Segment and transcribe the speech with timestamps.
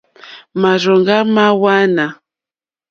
[0.61, 2.05] Márzòŋɡá mâ hwánà.